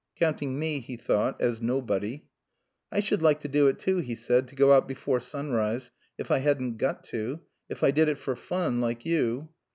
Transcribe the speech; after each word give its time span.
("Counting 0.17 0.57
me," 0.57 0.79
he 0.79 0.97
thought, 0.97 1.39
"as 1.39 1.61
nobody.") 1.61 2.25
"I 2.91 3.01
should 3.01 3.21
like 3.21 3.39
to 3.41 3.47
do 3.47 3.67
it, 3.67 3.77
too," 3.77 3.97
he 3.97 4.15
said 4.15 4.47
"to 4.47 4.55
go 4.55 4.71
out 4.73 4.87
before 4.87 5.19
sunrise 5.19 5.91
if 6.17 6.31
I 6.31 6.39
hadn't 6.39 6.77
got 6.79 7.03
to. 7.13 7.41
If 7.69 7.83
I 7.83 7.91
did 7.91 8.09
it 8.09 8.17
for 8.17 8.35
fun 8.35 8.81
like 8.81 9.05
you." 9.05 9.49